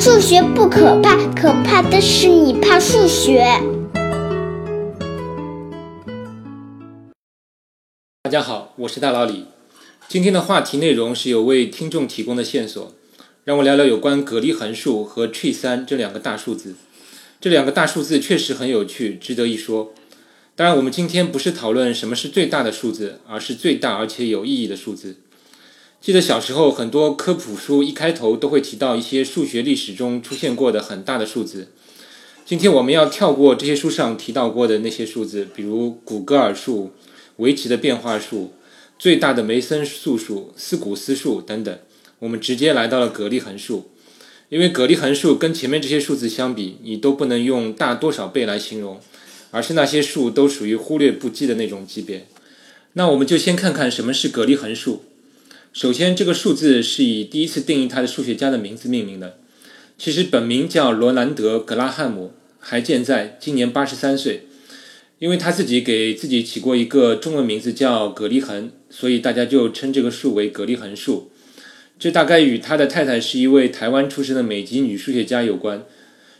[0.00, 3.44] 数学不可怕，可怕的是你怕数学。
[8.22, 9.44] 大家好，我是大老李。
[10.08, 12.94] 今天的话题内容是有位听众提供的线索，
[13.44, 16.76] 让我聊聊有关葛利横数和 tree 三这两个大数字。
[17.38, 19.92] 这两个大数字确实很有趣，值得一说。
[20.56, 25.16] 当然，我们今天不是讨论什么是最大的数字，而是最大而且有意义的数字。
[26.00, 31.68] 记得小时候，很多科普书一开头都会提到一些数学历史中出现过的很大的数字。
[32.46, 36.92] 今天我们要跳过这些书上提到过的那些数字，比如古戈尔数、
[37.36, 38.54] 围棋的变化数、
[38.98, 41.78] 最大的梅森素数、斯古斯数等等，
[42.20, 43.90] 我们直接来到了葛利横数。
[44.48, 48.98] 因为葛利横数跟前面这些数字相比，你都不能用大多少倍来形容，
[49.50, 52.26] 而是那些数都属于忽略不计的那种级别。
[52.94, 55.04] 那我们就先看看什么是葛利横数。
[55.72, 59.38] 首先，这个数字是以第一次定义它的数学家的名字命名的。
[59.96, 64.46] 其实本名叫罗兰德·格拉汉姆，还健在，今年八十三岁。
[65.20, 71.30] 因为他自己给自己起过一个中文名字叫葛利恒，所以大家就称这个数为葛利恒数。
[71.98, 75.84] 这大概与他的太太是一位台湾出生的美籍女数学家有关。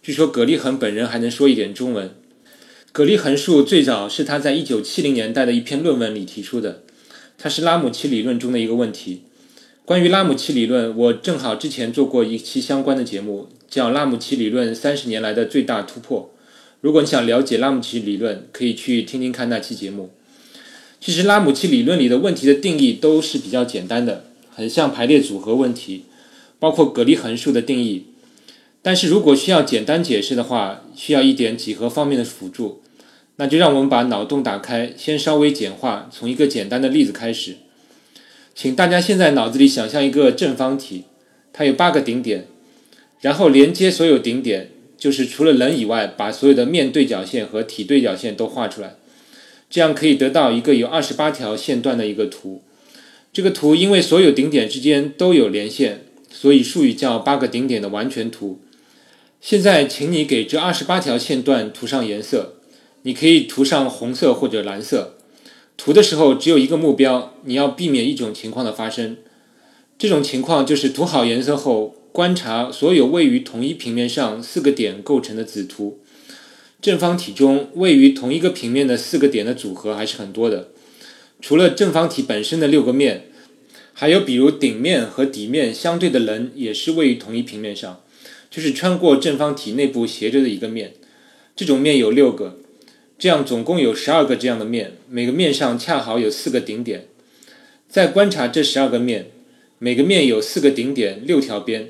[0.00, 2.14] 据说葛利恒本人还能说一点中文。
[2.92, 6.84] 葛利恒数最早是他在一九七零年代的一篇论文里提出的。
[7.40, 9.22] 它是拉姆齐理论中的一个问题。
[9.84, 16.32] 关于拉姆齐理论，我正好之前做过一期相关的节目，叫《拉姆齐理论三十年来的最大突破》。
[16.80, 20.10] 如果你想了解拉姆齐理论，可以去听听看那期节目。
[21.00, 26.04] 其实拉姆齐理论里的问题的定义都是比较简单的，很像排列组合问题，
[26.58, 28.06] 包括葛利横数的定义。
[28.82, 32.82] 但是如果需要简单解释的话，需要一点几何方面的辅助。
[33.40, 37.54] 那就让我们把脑洞打开，先稍微简化，从一个简单的例子开始。
[38.52, 41.04] 请大家现在脑子里想象一个正方体，
[41.52, 42.48] 它有八个顶点，
[43.20, 48.96] 然后连接所有顶点，就是除了人以外，把所有的面对角线和体对角线都画出来，
[49.70, 52.62] 这样可以得到一个有二十八条线段的一个图。
[53.32, 58.60] 这个图因为所有顶点之间都有连线，所以术语叫八个顶点的完全图。
[59.40, 62.56] 现在，请你给这二十八条线段涂上颜色。
[63.02, 65.14] 你可以涂上红色或者蓝色。
[65.76, 69.16] 涂的时候只有一个目标，你要避免一种情况的发生。
[69.96, 76.00] 这种情况就是涂好颜色后，观察所有位于同一平面上四个点构成的子图。
[76.80, 80.68] 正方体中位于同一个平面的四个点的组合还是很多的。
[81.40, 83.26] 除了正方体本身的六个面，
[83.92, 88.00] 还有比如顶面和底面相对的棱也是位于同一平面上，
[88.50, 90.94] 就是穿过正方体内部斜着的一个面。
[91.54, 92.58] 这种面有六个。
[93.18, 97.06] 这样总共有十二个这样的面，每个面上恰好有四个顶点。
[97.88, 99.32] 再观察这十二个面，
[99.80, 101.88] 每个面有四个顶点，六条边。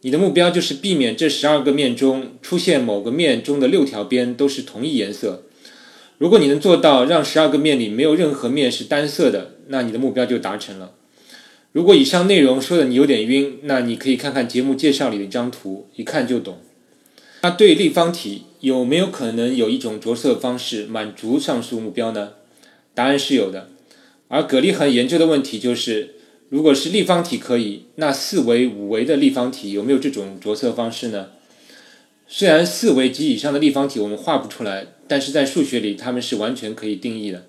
[0.00, 5.44] 你的目标就是避免这十二个面中出现某个面中的六条边都是同一颜色。
[6.18, 10.94] 如果你能做到让十二个面里没有任何面是单色的，那你的目标就达成了。
[11.70, 16.58] 如果以上内容说的你有点晕，那你可以看看节目介绍里的一张图，一看就懂。
[17.42, 18.42] 那对立方体。
[18.66, 22.32] 有没有可能有一种着色方式满足上述目标呢？
[22.94, 23.68] 答案是有的。
[24.26, 26.16] 而葛利恒研究的问题就是，
[26.48, 31.28] 如果是立方体可以，那四维、五维的立方体有没有这种着色方式呢？
[32.26, 37.46] 虽然四维及以上的立方体我们画不出来，但是在数学里它们是完全可以定义的。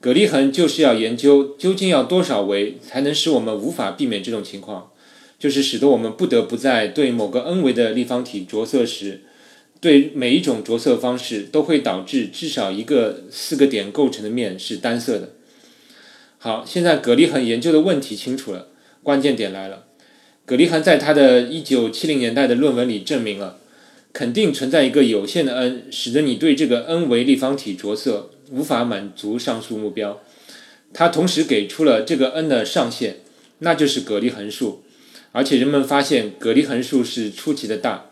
[0.00, 4.90] 葛利恒就是要研究究竟要多少维才能使我们无法避免这种情况，
[5.38, 9.20] 就是使得我们不得不在对某个 n 维的立方体着色时。
[9.80, 15.30] 对每一种着色方式都会导致至少一个四个点构成的面是单色的。
[16.36, 18.68] 好，现在葛利恒研究的问题清楚了，
[19.02, 19.84] 关键点来了。
[20.44, 23.58] 葛利恒在他的一九七零年代的论文里证明了，
[24.12, 30.20] 肯定存在一个有限的 n，使得你对这个 n 维立方体着色无法满足上述目标。
[30.92, 33.20] 他同时给出了这个 n 的上限，
[33.60, 34.82] 那就是葛利恒数，
[35.32, 38.09] 而且人们发现葛利恒数是出奇的大。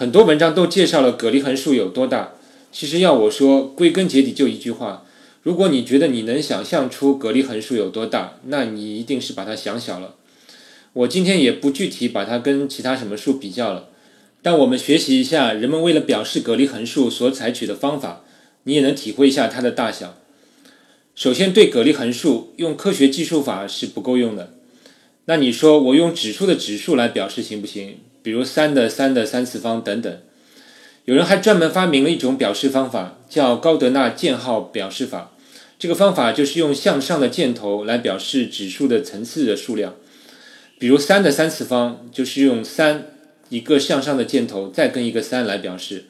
[0.00, 2.32] 很多文章都介绍了葛利横数有多大。
[2.72, 5.04] 其实要我说，归根结底就一句话：
[5.42, 10.14] 如果你觉得你能想象出葛利横数有多大，那你一定是把它想小了。
[10.94, 13.90] 我今天也不具体把它跟其他什么数比较了，
[14.40, 18.24] 但我们学习一下人们为了表示葛利横数所采取的方法，
[18.62, 20.16] 你也能体会一下它的大小。
[21.14, 24.54] 首先，对葛利横数用科学计数法是不够用的。
[25.26, 27.98] 那你说我用指数的指数来表示行不行？
[28.22, 30.18] 比如三的三的三次方等等，
[31.04, 35.32] 有人还专门发明了一种表示方法，叫高德纳箭号表示法。
[35.78, 39.94] 这个方法就是用向上的箭头来表示指数的层次的数量。
[40.78, 43.06] 比如三的三次方就是用三
[43.48, 46.04] 一个向上的箭头再跟一个三来表示。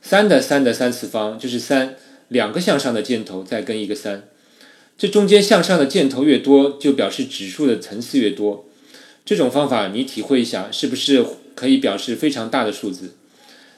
[0.00, 1.96] 三的三的三次方就是三，
[2.28, 4.24] 两个向上的箭头再跟一个三。
[4.96, 8.66] 这中间向上的箭头越多，就表示指数的层次越多。
[9.24, 11.24] 这种方法你体会一下，是不是
[11.54, 13.14] 可以表示非常大的数字？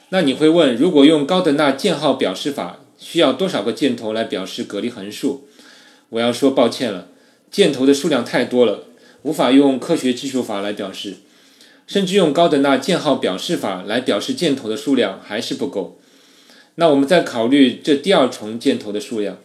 [0.09, 5.47] 那你会问，如果用高德纳箭号表示法，需要多少个箭头来表示格里横数？
[6.09, 7.07] 我要说抱歉了，
[7.51, 8.85] 箭头的数量太多了，
[9.23, 11.15] 无法用科学计数法来表示，
[11.85, 15.99] 甚至用高德纳箭号表示法来表示箭头的数量还是不够。
[16.75, 19.37] 那我们再考虑这第二重箭头的数量，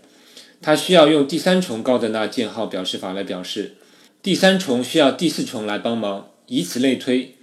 [0.60, 3.76] 它需要用第三重高德纳箭号表示法来表示，
[4.22, 7.36] 第三重需要第四重来帮忙，以此类推。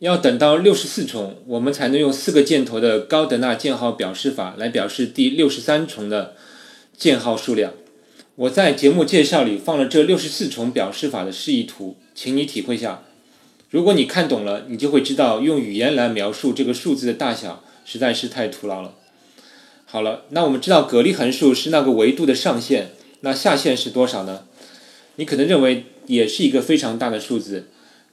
[0.00, 6.34] 要等到六十四重，我们才能用四个箭头的高德纳箭号表示法来表示第六十三重的
[6.96, 7.72] 箭号数量。
[8.34, 13.04] 我在节目介绍里放了这六十四重表示法的示意图，请你体会下。
[13.70, 18.94] 如果你看懂了，你就会知道用语言来描述这个数字的大小实在是太徒劳了。
[19.84, 22.90] 好了，那我们知道格里横数是那个维度的上限，
[23.20, 24.42] 那下限是多少呢？
[25.16, 27.68] 你可能认为也是一个非常大的数字，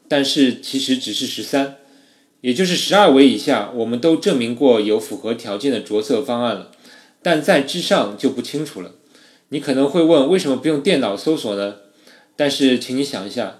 [0.08, 1.78] 但是其实只是十三。
[2.42, 6.72] 也就是十二维以下，我们都证明过有符合条件的着色方案了，
[7.22, 8.96] 但在之上就不清楚了。
[9.50, 11.76] 你可能会问，为什么不用电脑搜索呢？
[12.36, 13.60] 但是，请你想一下，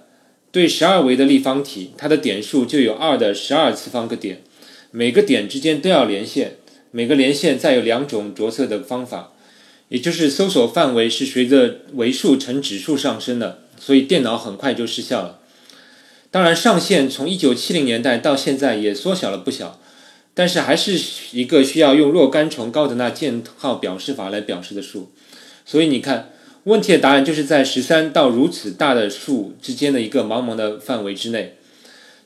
[0.50, 4.42] 对十二维的立方体，它的点数就有二的十二次方个点，
[4.90, 6.56] 每个点之间都要连线，
[6.90, 9.32] 每个连线再有两种着色的方法，
[9.90, 15.40] 也就是搜索范围是随着维数乘指数上升的，所以电脑很快就失效了。
[16.30, 19.80] 当然，上限从一九七零年代到现在也缩小了不小，
[20.34, 21.00] 但是还是
[21.32, 25.10] 一个需要用若干重高德纳箭号表示法来表示的数。
[25.66, 26.30] 所以你看，
[26.62, 31.56] 问题的答案就是在十三到如此大的数之间的一个茫茫的范围之内。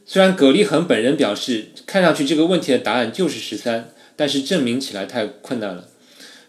[0.04, 5.88] 虽然葛利恒本人表示，看上去这个问题的答案就是十三，但是证明起来太困难了。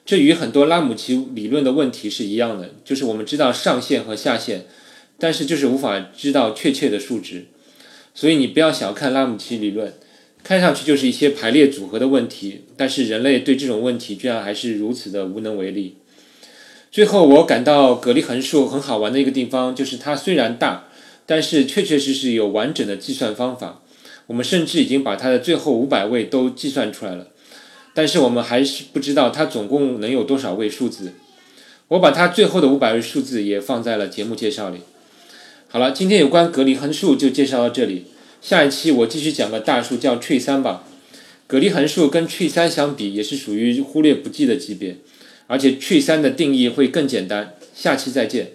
[0.05, 4.67] 这与很多拉姆齐理论的问题是一样的，就是我们知道上限和下限。
[5.19, 7.45] 但是就是无法知道确切的数值，
[8.13, 9.93] 所以你不要小看拉姆齐理论，
[10.43, 15.97] 看上去就是一些排列组合的问题，但是人类对这种问题居然还是如此的无能为力。
[16.91, 20.87] 最后，我感到格里横数很好玩的一个地方，就是它虽然大，
[21.25, 23.81] 但是确确实实有完整的计算方法。
[24.27, 27.27] 我们甚至已经把它的最后五百位都计算出来了，
[27.93, 31.13] 但是我们还是不知道它总共能有多少位数字。
[31.89, 34.79] 我把它最后的五百位数字也放在了节目介绍里。
[35.69, 38.05] 好了，今天有关隔离横竖就介绍到这里。
[38.41, 40.87] 下一期我继续讲个大数叫 tree 三吧。
[41.45, 44.95] 格里横竖跟 tree 三相比，也是属于忽略不计的级别，
[45.45, 47.55] 而且 tree 三的定义会更简单。
[47.75, 48.51] 下期再见。